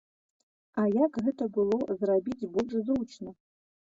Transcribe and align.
А 0.83 0.85
як 1.05 1.19
гэта 1.27 1.43
было 1.57 1.77
зрабіць 2.03 2.49
больш 2.57 2.73
зручна? 2.87 3.31